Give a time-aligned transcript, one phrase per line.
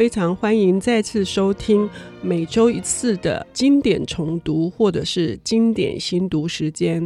[0.00, 1.86] 非常欢迎再次收听
[2.22, 7.02] 每周一次的经典重读或者是经典新读时间。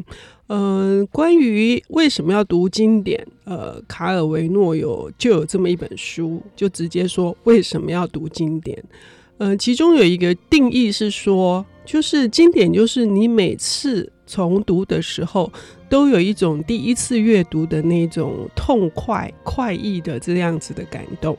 [0.47, 8.81] 嗯、呃，关于为什么要读经典，呃，卡尔维诺有就有这么一本书，就直接说为什么要读经典。
[9.39, 15.53] 呃，其中有一个定义是说，就是经典就是你每次重读的时候，
[15.89, 21.37] 都有一种第一次阅读的那种痛快、快意的这样子的感动，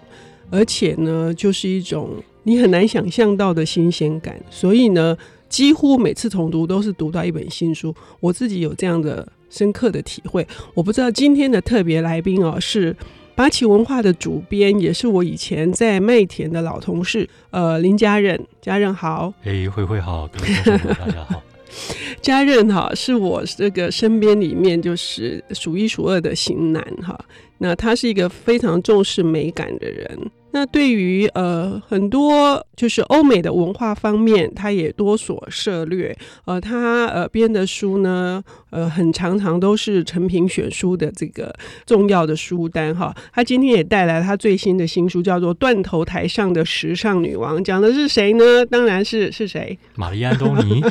[0.49, 2.11] 而且呢，就是一种
[2.43, 5.17] 你很难想象到的新鲜感，所以呢。
[5.47, 10.45] 几乎每次重读都是读到一本新书，我自己有这样的深刻的体会。
[10.73, 12.93] 我不知道今天的特别来宾哦，是
[13.35, 21.41] 八旗文化的主编，也是我以前在麦田的老同事，呃，林家任，家任好，哎，慧慧好，各位观众大家好，
[22.21, 27.19] 家任哈是我这个身边里面就是数一数二的型男哈，
[27.57, 30.31] 那他是一个非常重视美感的人。
[30.55, 36.17] 那对于呃很多就是欧美的文化方面，他也多所涉略。
[36.45, 41.53] 呃，他呃编的书呢，呃很常常都是成品选书的这个
[41.85, 43.13] 重要的书单哈。
[43.33, 48.65] 他今天也带来他最新的新书，叫做《断头台上的时尚女王》，讲的是谁呢？
[48.65, 49.77] 当然是是谁？
[49.95, 50.81] 玛丽安东尼。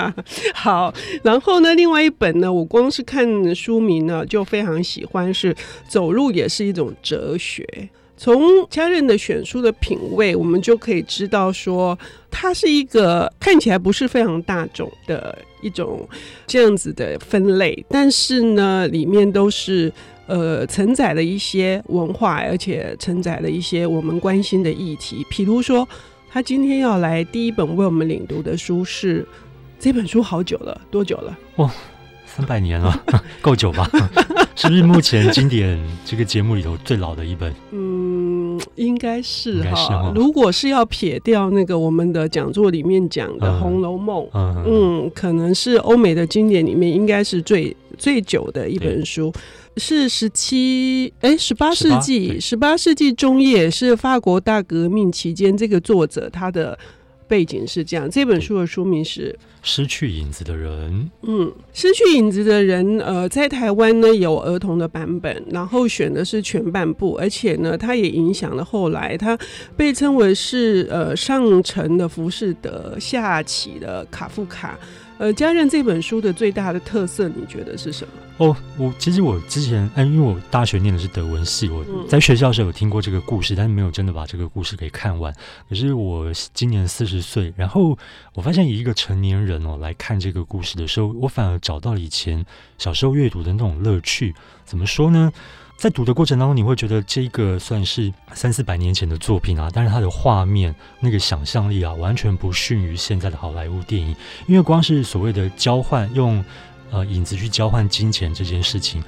[0.56, 5.52] 好，然后呢，另外一本呢，我光是看书名呢就非常喜欢，是
[5.86, 7.68] 《走路也是一种哲学》。
[8.22, 11.98] 从家人的选书的品味，我们就可以知道说，
[12.30, 16.06] 它是一个看起来不是非常大众的一种
[16.46, 19.90] 这样子的分类，但是呢，里面都是
[20.26, 25.24] 呃承载了一些文化，而且承载了一些我们关心的议题。
[25.30, 25.88] 比如说，
[26.30, 29.26] 他今天要来第一本为我们领读的书是
[29.78, 31.38] 这本书，好久了，多久了？
[31.56, 31.72] 哇，
[32.40, 33.04] 三百年了，
[33.42, 33.86] 够久吧？
[34.56, 37.54] 是不是目前经典这个节目里头最老的一本？
[37.70, 40.10] 嗯，应该是哈。
[40.14, 49.30] 如果是要撇掉那个我们的讲座里面讲的《红楼梦》，嗯，嗯，可能是欧美的经典里面应该是最最久的一本书，
[49.76, 56.78] 是十七哎十八世纪十八世纪中叶，是法国大革命期间这个作者他的。
[57.30, 59.32] 背景是这样，这本书的书名是
[59.62, 60.92] 《失去影子的人》。
[61.22, 69.38] 嗯，失去影子的人，呃，在台湾呢有儿童的版本，然后选的是全半部，而且呢，它也影响了后来，它
[69.76, 74.76] 被称为是呃上层的浮士德，下起的卡夫卡。
[75.20, 78.12] 呃，家人这本书的最大的特色，你觉得是什么？
[78.38, 85.30] 哦，我其实我之前，哎，因为我大学念的是德文系，我在学校时候有听过这个故事，但是没有真的把这个故事给看完。
[85.68, 87.98] 可是我今年四十岁，然后
[88.32, 92.42] 我发现以一个成年人哦来看这个故事的时候，我反而找到了以前
[92.78, 94.34] 小时候阅读的那种乐趣。
[94.64, 95.30] 怎么说呢？
[95.80, 104.14] 在读的过程当中，你会觉得这个算是三四百年前的作品啊，但是它的画面那个想象力啊，完全不逊于现在的好莱坞电影。
[104.46, 106.44] 因为光是所谓的交换，用
[106.90, 109.02] 呃影子去交换金钱这件事情，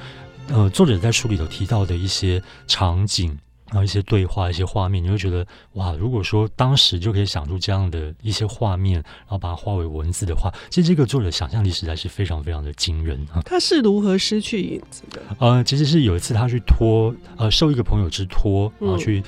[0.48, 3.38] 呃，作者在书里头提到的一些场景。
[3.72, 5.92] 然后一些对话、一些画面，你会觉得哇！
[5.94, 13.40] 如果说当时就可以想出这样的一些画面，然后把它化为文字的话，其实这个作者想象力实在是非常非常的惊人啊！
[13.46, 15.22] 他是如何失去影子的？
[15.38, 19.22] 呃，其实是有一次他去托呃受一个朋友之托，然后去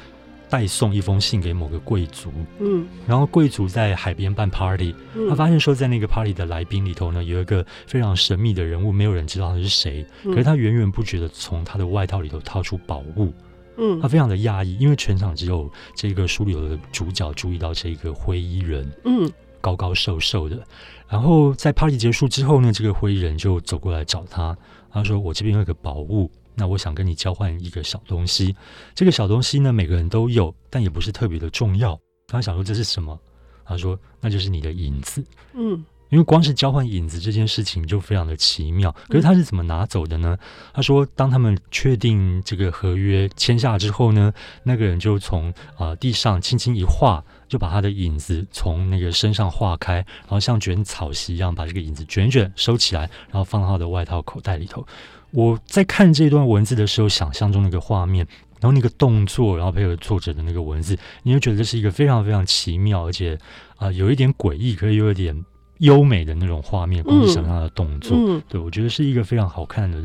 [0.50, 2.30] 代送一封信给某个贵族。
[2.60, 4.94] 嗯，然后贵族在海边办 party，
[5.28, 13.24] 他发现说在那个 party 的来宾里头呢，有一个非常神秘的人物，没有人知道他是谁，可是他源源不绝的从他的外套里头掏出宝物。
[13.26, 13.53] 嗯，
[14.00, 19.30] 他非常的讶异，因为全场只有这个书里的主角注意到这个灰衣人，嗯，
[19.60, 20.62] 高高瘦瘦的。
[21.08, 24.56] 然后在 party 结束之后呢，这个灰衣人就走过来找他，
[24.90, 28.54] 他说：“我这边有一个宝物，那我想跟你交换一个小东西。
[28.94, 33.18] 这个小东西呢，每个人都有，但也不是特别的重要。”他想说这是什么？
[33.64, 35.24] 他说：“那就是你的影子。”
[35.54, 35.84] 嗯。
[36.14, 40.38] 因为光是交换影子这件事情就非常的奇妙，可是他是怎么拿走的呢？
[40.72, 44.32] 他说，当他们确定这个合约签下之后呢，
[44.62, 54.86] 那个人就从啊、地上轻轻一画，就把他的影子从那个身上画开，然后像卷草席一样把这个影子卷卷收起来，然后放到他的外套口袋里头。
[55.32, 58.24] 我在看这段文字的时候，想象中那个画面，
[58.60, 63.36] 然后那个动作，然后配合作者的那个文字，你会觉得这是一个非常非常奇妙，而且
[63.78, 65.44] 啊、有一点诡异，可是又有点。
[65.78, 69.98] 优美的那种画面，光是想象他的动作，嗯嗯、对，我觉得是一个非常好看的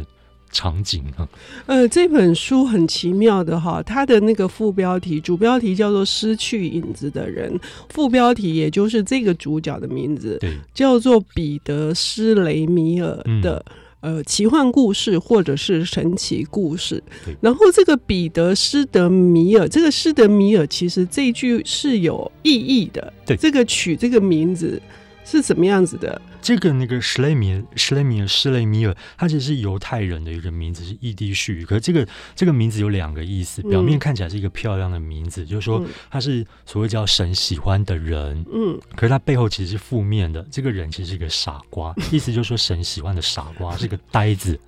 [0.52, 1.30] 场景啊？
[1.68, 7.58] 呃，这本书很奇妙的哈，它的那个副标题、主标题叫做“失去影子的人”，
[7.90, 13.64] 副标题也就是这个主角的名字，对，叫做彼得·施雷米尔的、
[14.02, 17.04] 嗯、呃奇幻故事或者是神奇故事。
[17.40, 24.82] 然后这个彼得·施德米尔，这个施德米尔其实这一句是有意义的，对，这个取这个名字。
[25.30, 26.22] 是怎么样子的？
[26.42, 31.64] 这个那个施雷米尔、施雷米尔、施雷米尔，他其实是犹太人的一个名字，是意弟叙。
[31.66, 38.44] 可是这个这个名字有两个意思，表面看起来是一个漂亮的名字，嗯、就是说他是所谓叫神喜欢的人。
[38.52, 44.60] 嗯，可是他背后其实是负面的，这个人其实是一个傻瓜， 意思就是说神喜欢的傻瓜是个呆子。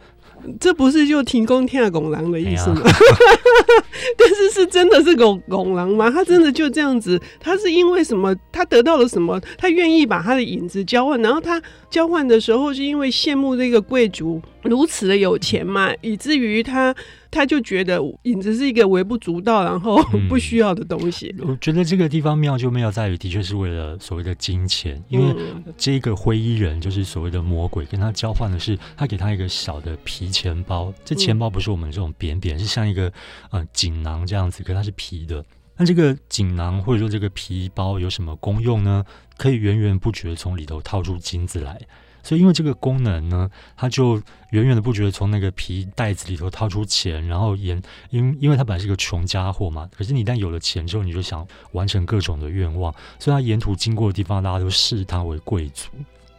[0.59, 2.81] 这不是就停工天下拱狼的意思吗？
[4.17, 6.09] 但是是真的是拱拱狼吗？
[6.09, 7.19] 他真的就这样子？
[7.39, 8.35] 他是因为什么？
[8.51, 9.39] 他得到了什么？
[9.57, 11.21] 他愿意把他的影子交换？
[11.21, 15.91] 然后他交换的时候是因为羡慕这个贵族如此的有钱嘛？
[16.01, 16.93] 以至于他。
[17.31, 21.33] 他就觉得影子是一个微不足道，然后不需要的东西。
[21.39, 25.35] 嗯、我觉得这个地方妙就妙在于，的确是为了所谓的金钱，因为
[25.77, 30.93] 这个灰衣人就是所谓的魔鬼，跟他交换的是他给他一个小的皮钱包。
[31.05, 33.11] 这钱包不是我们这种扁扁，是像一个
[33.49, 35.43] 呃锦囊这样子，可是它是皮的。
[35.77, 39.03] 那这个锦囊或者说这个皮包有什么功用呢？
[39.37, 41.79] 可以源源不绝从里头套出金子来。
[42.23, 44.15] 所以，因为这个功能呢，他就
[44.51, 55.89] 远远的不觉得从那个皮袋子里头掏出钱，然后沿因因为他本来是个穷家伙嘛，可是你一旦有了钱之后，你就想完成各种的愿望，所以他沿途经过的地方，大家都视他为贵族。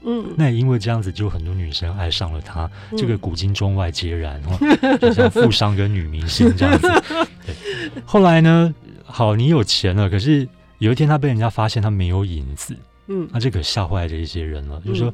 [0.05, 2.71] 嗯，那也因为这样子，就很多女生爱上了他。
[2.91, 4.43] 嗯、这个古今中外皆然，
[5.01, 6.89] 就像富商跟女明星这样子。
[7.47, 7.55] 对，
[8.05, 8.75] 后来呢，
[9.05, 10.49] 好，你有钱了，可是
[10.79, 12.77] 有一天他被人家发现他没有影子，
[13.07, 15.13] 嗯，那这可吓坏了一些人了，就是说。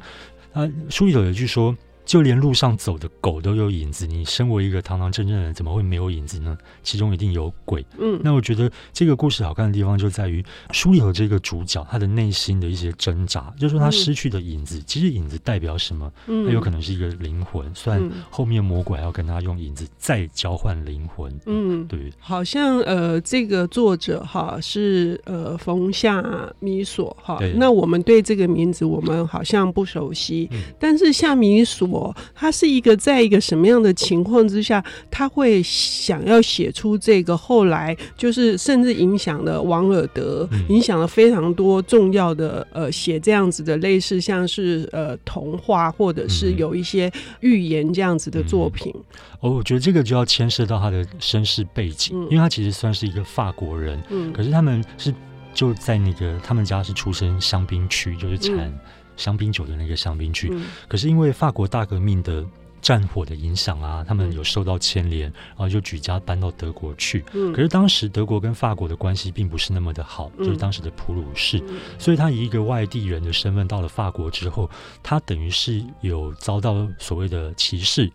[0.53, 1.75] 啊，书里头有一句说。
[2.09, 6.57] 就连路上走的狗都有影子，你身为一个堂堂正正的人，怎么会没有影子呢？
[6.81, 7.85] 其中一定有鬼。
[7.99, 16.11] 嗯，那我觉得这个故事好看的地方就在于书里头这个主角他的内心的一些挣扎，就是说他失去的影子，嗯、其实影子代表什么？
[16.25, 18.01] 嗯，他有可能是一个灵魂，虽然
[18.31, 21.31] 后面魔鬼还要跟他用影子再交换灵魂。
[21.45, 26.25] 嗯，对，好像呃，这个作者哈是呃冯夏
[26.59, 31.98] 米索哈，那我们对这个名字我们好像不熟悉，嗯、但是夏米索。
[32.35, 37.39] 他是一个在一个什么样的情况之下，他会想要写出这个？
[37.49, 47.09] 后来就是甚至影响了王尔德，嗯、影响了非常多重要的呃写这样子的类似像是呃童话或者是有一些
[47.39, 48.93] 寓言这样子的作品。
[49.39, 55.13] 哦、嗯，我觉得这个就要牵涉到他的身世背景，嗯、因为他其实算是一个法国人，嗯，可是他们是
[55.53, 58.71] 就在那个他们家是出身香槟区，就是产。
[59.19, 62.45] 嗯香槟酒的那个香槟区，嗯、可是因为法国大革命的
[62.81, 67.25] 战火的影响啊，他们有受到牵连，然后就举家搬到德国去。
[67.33, 74.69] 嗯、可是当时德国跟法国的关系并不是那么的好，嗯、就是当时的普鲁士，嗯、所以他以一个外地人的身份到了法国之后，
[75.03, 78.09] 他等于是有遭到所谓的歧视。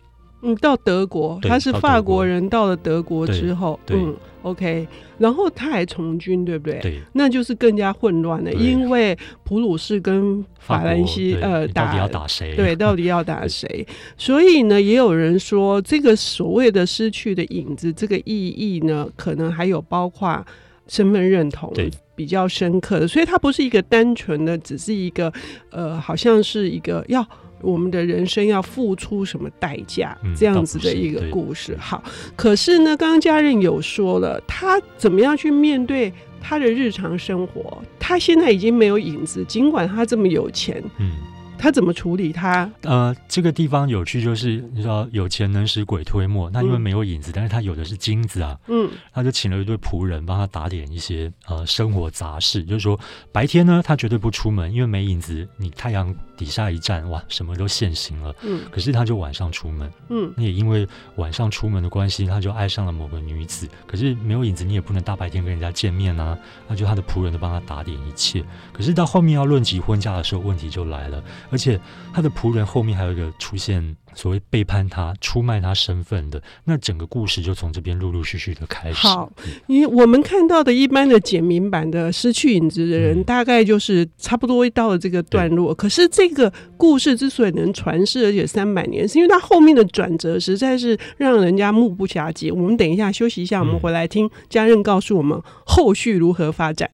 [0.45, 4.87] 嗯，到德国，他是法国人，到了德国之后，嗯，OK，
[5.17, 6.79] 然后他还从军，对不对？
[6.81, 12.55] 对，那就是更加混乱了，因为普鲁士跟法兰西呃打，到底要打谁？
[12.55, 13.87] 对，到底要打谁？
[14.15, 20.45] 所以呢，也有人说，这个所谓的失去的影子，这个意义呢，可能还有包括
[20.87, 21.73] 身份认同
[22.15, 25.33] 比较深刻的，所以它不是一个单纯的，只是一个
[25.71, 27.27] 呃，好像是一个要。
[27.65, 30.15] 我们的人生要付出什么代价？
[30.37, 31.73] 这样子的一个故事。
[31.73, 32.03] 嗯、好，
[32.35, 37.81] 可是呢，刚刚家人有说了，他怎么样去面对他的日常生活？
[37.99, 40.83] 他现在已经没有影子，尽管他这么有钱。
[40.99, 41.11] 嗯。
[41.57, 42.69] 他怎么处理他？
[42.81, 46.49] 呃，这个地方有趣，就是你知道有钱能使鬼推磨。
[46.53, 48.57] 那因为没有影子，嗯、但是他有的是金子啊。
[48.67, 52.63] 嗯，他就请了一对仆人帮他打点一些呃生活杂事。
[52.63, 52.99] 就是说
[53.31, 58.35] 白天呢，他绝对不出门，因为没影子，你太阳底下一站，哇，什么都现形了。
[58.43, 59.91] 嗯，可是他就晚上出门。
[60.09, 63.67] 嗯，那也因为晚上出门的关系，他就爱上了某个女子。
[63.87, 66.37] 可是没有影子，你也不能大白天跟人家见面啊。
[66.67, 68.43] 那就他的仆人都帮他打点一切。
[68.71, 71.23] 可是到后面要论及婚嫁的时候，问题就来了。
[71.49, 71.79] 而且
[72.13, 78.95] 他的仆人后面还有一个出现，所谓背叛他、出卖他身份的，那整个故事就从这边陆陆续续的开始。
[79.07, 79.31] 好，
[79.67, 85.73] 因为我们看到的一般的简明版的失去影子的人，嗯、大概就是差不多到了这个段落。
[85.73, 92.51] 对可是这个故事之所以能传世，而且三百年，是因为它后面的转折实在是让人家目不暇接。
[92.51, 96.89] 我们等一下休息一下，我们回来听家人告诉我们后续如何发展。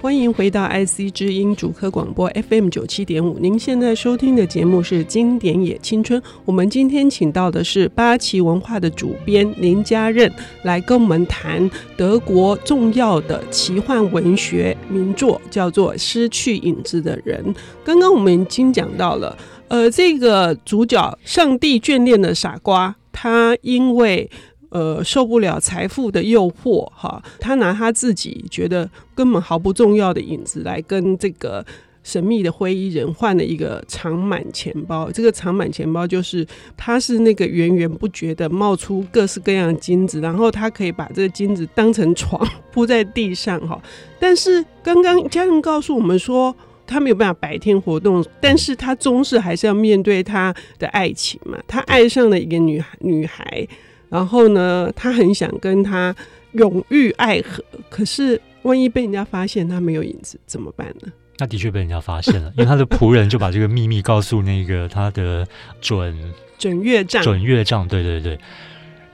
[0.00, 3.38] 欢迎回到 IC 之音主科广播 FM 九七点五。
[3.38, 6.18] 您现在收听的节目是《经典也青春》。
[6.46, 17.44] 我们今天请到的是八旗文化的主编林家任，来跟我们谈德国重要的奇幻文学名作，叫做《失去影子的人》。
[17.84, 19.36] 刚刚我们已经讲到了，
[19.68, 24.30] 呃，这个主角上帝眷恋的傻瓜，他因为。
[24.70, 31.64] 呃，受不了财富的诱惑，哈，他拿他自己觉得根本毫不重要的影子来跟这个
[32.04, 35.10] 神秘的灰衣人换了一个长满钱包。
[35.10, 36.46] 这个长满钱包就是，
[36.76, 42.40] 他是那个源源不绝的冒出各式各样的金子，然后他可以把这个金子当成床
[42.72, 43.82] 铺在地上，哈。
[44.20, 46.54] 但是刚刚家人告诉我们说，
[46.86, 51.58] 他没有办法白天活动，但是他终是还是要面对他的爱情嘛。
[51.66, 53.66] 他爱上了一个女女孩。
[54.10, 56.14] 然后呢，他很想跟他
[56.52, 61.10] 永浴爱河，可是万一被人家发现他没有影子怎么办呢？
[61.38, 65.46] 那的确被人家发现了， 因为他的仆人就把这个秘密告诉那个他的
[65.80, 67.22] 准准乐丈。
[67.22, 68.38] 准乐丈，对对对。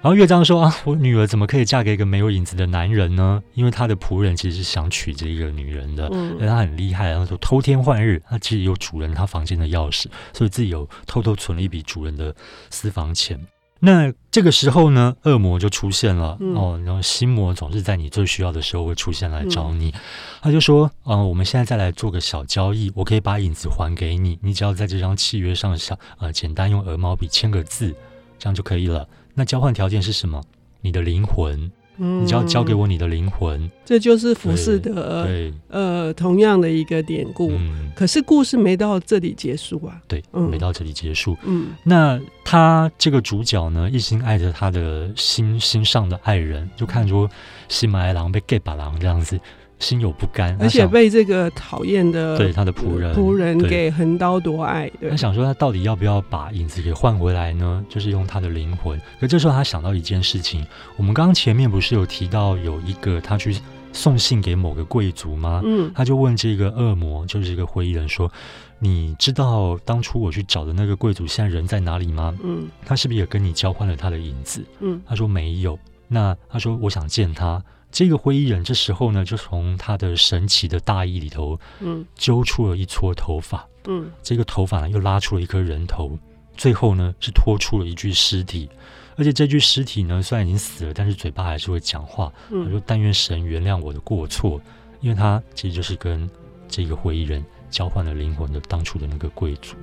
[0.02, 3.42] 然后乐丈说啊，我女儿怎么可以嫁给一个没有影子的男人呢？
[3.54, 12.34] 因为他的仆人其实是想娶这个女人的，嗯，他很厉害，然后说偷天换日，他其实有主人他房间的钥匙，所以自己有偷偷存了一笔主人的
[12.70, 13.40] 私房钱。
[13.86, 16.82] 那这个时候呢，恶魔就出现了、嗯、哦。
[16.84, 19.90] 然后心魔总是在你最需要的时候会出现来找你。
[19.90, 20.00] 嗯、
[20.42, 27.94] 他就说：“嗯、呃，我们现在再来做个小交易，我可以把影子还给你，你只要在这张契约上想呃简单用鹅毛笔签个字，
[28.40, 29.08] 这样就可以了。
[29.34, 30.42] 那交换条件是什么？
[30.80, 37.50] 你的灵魂。”嗯，你就要交给我你的灵魂，这就是浮士德对，对呃同样的一个典故。
[37.50, 41.36] 嗯，可是故事没到这里结束啊，对，嗯、没到这里结束。
[41.44, 47.28] 嗯，那他这个主角呢，一心爱着他的心心上的爱人，就看出
[47.68, 49.38] 西马爱郎被 gay 把狼这样子。
[49.78, 54.90] 心有不甘，而且被这个讨厌的对他的仆人仆人给横刀夺爱。
[55.00, 57.84] 对，他想说他到底要不要把影子给换回来呢？
[57.88, 59.00] 就是用他的灵魂。
[59.20, 60.66] 可这时候他想到一件事情，
[60.96, 63.58] 我们刚刚前面不是有提到有一个他去
[63.92, 65.60] 送信给某个贵族吗？
[65.64, 68.32] 嗯，他就问这个恶魔，就是这个灰衣人说
[68.80, 74.64] ：“你知道当初我去找的那个贵族现在人在哪里吗？”嗯，他是不是也跟你交换了他的影子？
[74.80, 75.78] 嗯，他说没有。
[76.08, 77.62] 那他说我想见他。
[77.90, 86.18] 这个灰衣人这时候呢，就从他的神奇的大衣里头，嗯，揪出了一撮头发，嗯，这个头发呢又拉出了一颗人头，
[86.56, 88.68] 最后呢是拖出了一具尸体，
[89.16, 92.30] 而且这具尸体呢虽然已经死了，但是嘴巴还是会讲话。
[92.50, 94.60] 他说：“但愿神原谅我的过错，
[95.00, 96.28] 因为他其实就是跟
[96.68, 99.74] 这个灰衣人交换了灵魂的当初的那个贵族。”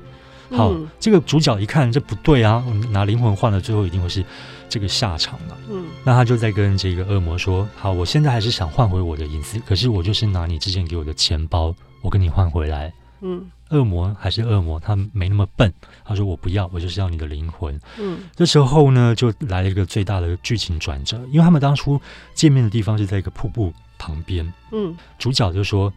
[0.51, 4.23] 好，嗯、这个主角一看这不对啊，拿灵魂换了，最后一定会是
[4.69, 5.57] 这个下场了。
[5.69, 12.93] 嗯，那他就在跟这个恶魔说：“好，我现在还是想换回我的隐私，可是我就是拿你之前给我的钱包，我跟你换回来。”
[13.25, 15.73] 嗯，恶魔还是恶魔，他没那么笨。
[16.03, 21.99] 他说：“我不要，我就是要你的灵魂。”嗯，这时候呢，就来了一个最大的剧情转折，因为他们当初
[22.33, 24.53] 见面的地方是在一个瀑布旁边。
[24.71, 25.91] 嗯，主角就说。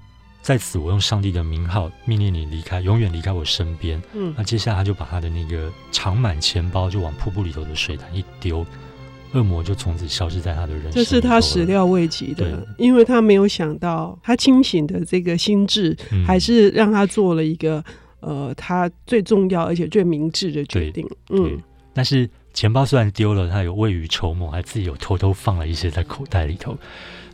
[0.46, 4.00] 在此，我用上帝的名号命令你离开，永远离开我身边。
[4.14, 8.64] 嗯，那接下来他就把他的那个长满钱包就往瀑布里头的水潭一丢，
[9.32, 10.92] 恶魔就从此消失在他的人生。
[10.92, 17.84] 这是他始料未及的，因为他没有想到，他清醒的这个心智，还是让他做了一个、
[18.20, 21.04] 嗯、呃，他最重要而且最明智的决定。
[21.30, 21.60] 嗯，
[21.92, 26.78] 但是钱包虽然丢了，他有未雨绸缪，还自己有偷偷放了一些在口袋里头。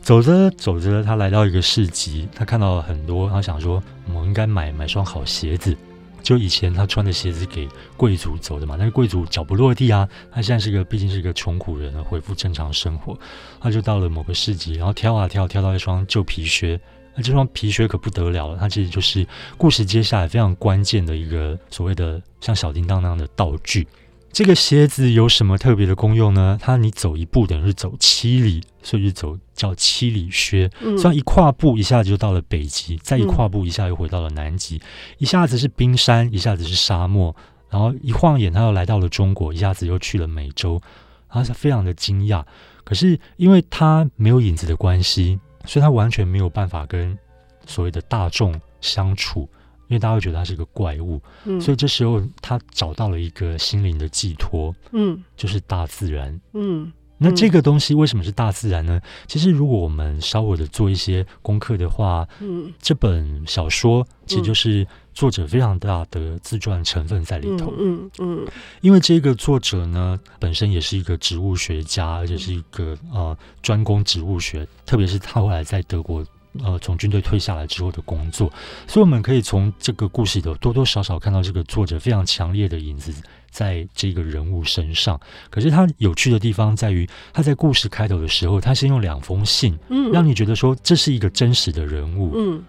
[0.03, 3.81] 走着走着，他来到一个市集，他看到了很多，他想说，
[4.13, 5.75] 我应该买买双好鞋子。
[6.21, 10.07] 就以前他穿的鞋子给贵族走的嘛，但是贵族脚不落地啊。
[10.29, 13.17] 他现在是个，毕竟是个穷苦人，恢复正常生活。
[13.61, 16.77] 他就到了某个市集，然后挑啊挑，挑到一双旧皮靴。
[17.15, 19.25] 那这双皮靴可不得了了，它其实就是
[19.57, 23.87] 故事接下来非常关键的一个所谓的像小叮当那样的道具。
[24.33, 26.57] 这个鞋子有什么特别的功用呢？
[26.61, 30.69] 它你走一步等于是走七里，所以就走叫七里靴。
[30.81, 34.79] 嗯，所以一跨步一下子就到了北极，再一跨步一下又回到了南极，
[35.17, 37.35] 一下子是冰山，一下子是沙漠，
[37.69, 40.79] 然后一晃眼他又来到了中国，一下子又去了美洲，
[41.27, 42.43] 他是非常的惊讶。
[42.83, 47.17] 可是因为他没有影子的关系，所以他完全没有办法跟
[47.65, 49.49] 所谓的大众相处。
[49.89, 56.91] 因为大家会觉得他是个怪物，嗯，所以这时候他找到了一个心灵的寄托，嗯，就是大自然，嗯，
[57.23, 58.99] 那这个东西为什么是大自然呢？
[59.27, 68.45] 其实如果我们稍微的做一些功课的话，嗯，这本小说其实就是作者非常大的自传成分在里头，嗯嗯，
[68.81, 76.23] 因为这个作者呢本身也是一个植物学家，而且是一个呃专攻植物学，特别是他后来在德国。
[76.63, 78.51] 呃从军队退下来之后的工作，
[78.87, 83.13] 所以我们可以从这个故事里头多多少少看到这个作者非常强烈的影子
[83.49, 85.19] 在这个人物身上。
[85.49, 92.63] 可是他有趣的地方在于，他在故事开头的时候，他先用两封信，嗯，让你觉得说这是一个真实的人物，嗯，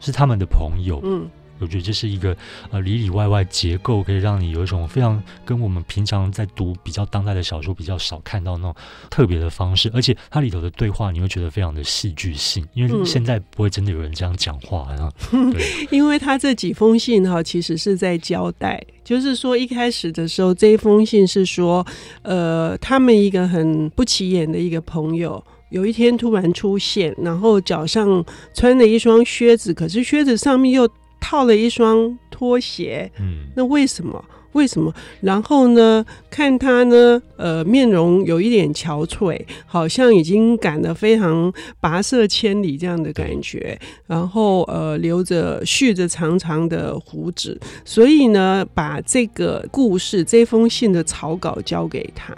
[0.00, 1.28] 是他们的朋友，嗯。
[1.60, 2.36] 我觉得这是一个
[2.70, 8.74] 呃里里外外结构，可以让你有一种非常跟我们平常在读比较当代的小说比较少看到那种
[9.10, 15.10] 特别的方式，而且它里头的对话你会觉得非常的戏剧性，因为现在不会真的有人这样讲话啊。
[15.32, 21.86] 嗯、对， 因为他这几封信哈，其实是在交代，就是说一开始的时候这一封信是说，
[22.22, 28.24] 呃，他们一个很不起眼的一个朋友，有一天突然出现，然后脚上
[28.54, 30.88] 穿了一双靴子，可是靴子上面又
[31.20, 34.24] 套了一双拖鞋，嗯，那为什么？
[34.52, 34.92] 为什么？
[35.20, 36.04] 然后呢？
[36.28, 43.78] 看他呢，呃，面容有一点憔悴，好像已经赶得非常跋涉千里这样的感觉。
[44.08, 52.34] 然后呃，留着蓄着长长的胡子，所以呢，把这个故事这封信的草稿交给他。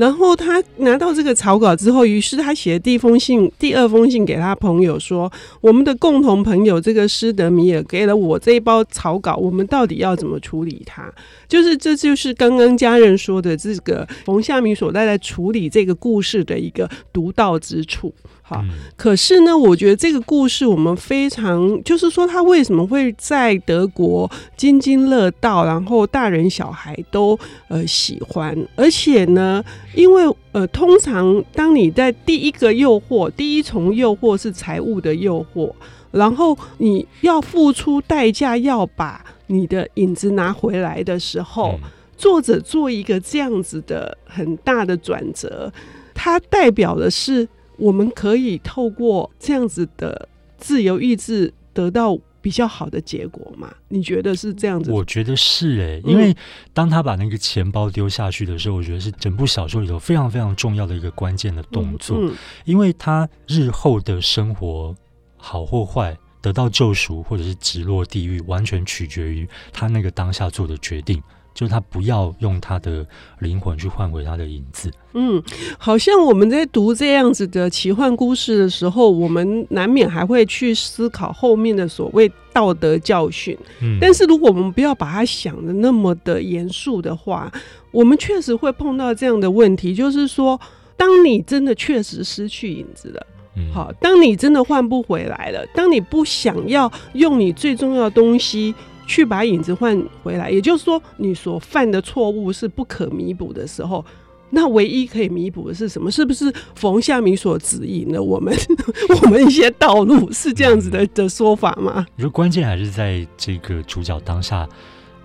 [0.00, 5.30] 然后他拿到这个草稿之后，于是他写了第一封信，第二封信给他朋友说
[5.60, 11.12] ：“我们的共同朋友这个施德米尔给了我这一包草稿，我们到底要怎么处理它？
[11.46, 18.10] 就是这就是刚刚家人说的这个冯夏明所在在处理这个故事的一个独到之处。”
[18.42, 18.64] 好，
[18.96, 27.38] 可是呢，我觉得这个故事我们非常，就是说他为什么会在德国津津乐道，然后大人小孩都
[27.68, 29.62] 呃喜欢，而且呢，
[29.94, 35.72] 因为呃，通常当你在第一个诱惑，第一重诱惑是财务的诱惑，
[36.10, 41.78] 然后你要付出代价要把你的影子拿回来的时候，
[42.16, 45.72] 作者做一个这样子的很大的转折，
[46.14, 47.48] 它代表的是。
[47.80, 50.28] 我们可以透过这样子的
[50.58, 53.72] 自由意志得到比较好的结果嘛？
[53.88, 54.90] 你觉得是这样子？
[54.90, 56.34] 我觉得是诶、欸，因为
[56.72, 64.94] 当他把那个钱包丢下去的时候，我觉得是整部小说里头非常非常重要的一个关键的动作，嗯嗯、因为他日后的生活
[65.36, 71.22] 好或坏，得到救赎或者是直落地狱，完全取决于他那个当下做的决定。
[71.52, 73.06] 就是他不要用他的
[73.40, 74.90] 灵魂去换回他的影子。
[75.12, 75.42] 嗯，
[75.76, 83.56] 好像我们在读这样子的奇幻故事的时候，我们难免还会去思考后面的所谓道德教训。
[83.82, 87.52] 嗯，但是如果我们不要把它想的那么的严肃的话，
[87.90, 90.58] 我们确实会碰到这样的问题，就是说，
[90.96, 98.72] 当你真的确实失去影子了，嗯，好，当你真的换不回来了，当你不想要用你最重要的东西。
[99.10, 104.04] 去把影子换回来，也就是说，你所犯的错误是不可弥补的时候，
[104.50, 106.08] 那唯一可以弥补的是什么？
[106.08, 108.56] 是不是冯夏明所指引了我们
[109.20, 110.30] 我们一些道路？
[110.30, 112.06] 是这样子的 的说法吗？
[112.14, 114.68] 你说关键还是在这个主角当下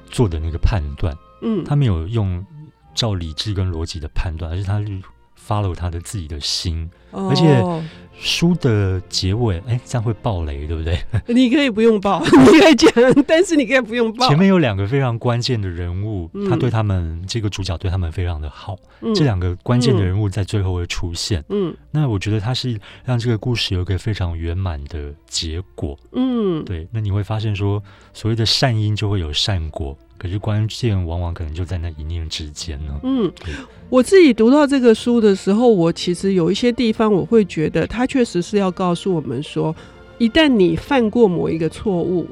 [0.10, 2.44] 做的那个判断，嗯，他没有用
[2.96, 4.88] 照理智跟逻辑的判断，而是他是
[5.48, 7.64] follow 他的自己的心，哦、而且。
[8.18, 11.00] 书的结尾，哎、欸，这样会爆雷，对不对？
[11.34, 12.92] 你可以不用爆， 你可以讲，
[13.28, 14.28] 但是你可以不用爆。
[14.28, 18.76] 前面有两个非常关键的人物，嗯、他对他们这个主角对他们非常的好。
[19.02, 21.44] 嗯、这两个关键的人物在最后会出现。
[21.50, 25.98] 嗯，那我觉得他是让这个故事有一个非常圆满的结果。
[26.14, 26.88] 嗯，对。
[26.92, 29.98] 那你会发现说，所谓的善因就会有善果。
[30.18, 33.00] 可是关键往往可能就在那一念之间呢。
[33.04, 33.32] 嗯，
[33.90, 39.76] 我自己读到这个书的时候，我其实有一些地方我会觉得，它确实是要告诉我们说，
[40.18, 42.28] 一旦你犯过某一个错误，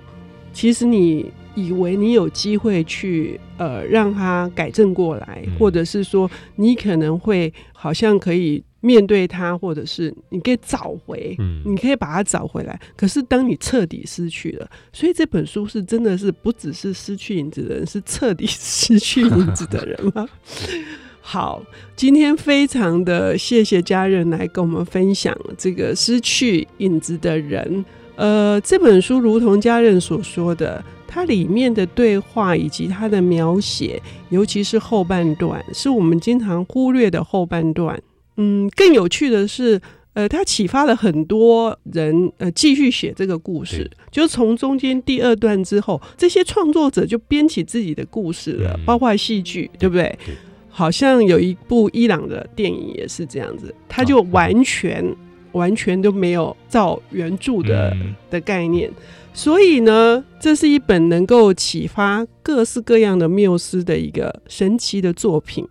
[0.54, 8.64] 其实你以为你有机会去呃让它改正过来，或者是说你可能会好像可以。
[8.86, 12.78] 面对他，或者是你可以找回，嗯，你可以把它找回来。
[12.98, 20.28] 可是当你彻底失去了，所以这本书是真的是不只是失去影子的人，是彻底失去影子的人吗？
[21.26, 21.64] 好，
[21.96, 27.86] 今天非常的谢谢家人来跟我们分享这个失去影子的人。
[28.18, 37.98] 呃，这本书如同家人所说的，它里面的对话以及它的描写，尤其是后半段，是我们经常忽略的后半段。
[38.38, 39.80] 嗯，更有趣的是，
[40.14, 43.84] 呃，他启发了很多人，呃，继续写这个故事。
[43.84, 50.04] 对就从中间第二段之后，这些创作者就编起自己的故事了，嗯、包括戏剧，对不对？
[50.26, 50.36] 对，
[50.70, 55.16] 好像有一部伊朗的电影也是这样子，他就完全、哦、
[55.52, 58.92] 完全都没有照原著的、嗯、的概念。
[59.34, 65.68] 所以呢，这是一本能够启发各式各样的缪斯的一个神奇的作品。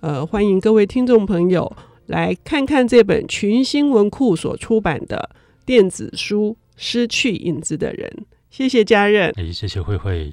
[0.00, 1.70] 呃，欢迎各位听众朋友。
[2.06, 5.30] 来看看这本群星文库所出版的
[5.64, 8.10] 电子书《失去影子的人。
[8.50, 10.32] 谢谢家人，哎，谢谢慧慧。